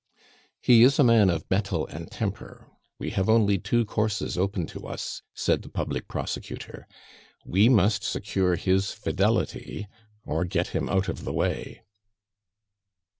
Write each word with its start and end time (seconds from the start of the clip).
"He 0.59 0.81
is 0.81 0.97
a 0.97 1.03
man 1.03 1.29
of 1.29 1.45
mettle 1.51 1.85
and 1.85 2.09
temper. 2.09 2.65
We 2.97 3.11
have 3.11 3.29
only 3.29 3.59
two 3.59 3.85
courses 3.85 4.35
open 4.35 4.65
to 4.65 4.87
us," 4.87 5.21
said 5.35 5.61
the 5.61 5.69
public 5.69 6.07
prosecutor. 6.07 6.87
"We 7.45 7.69
must 7.69 8.03
secure 8.03 8.55
his 8.55 8.93
fidelity, 8.93 9.87
or 10.25 10.43
get 10.43 10.69
him 10.69 10.89
out 10.89 11.07
of 11.07 11.23
the 11.23 11.33
way." 11.33 11.83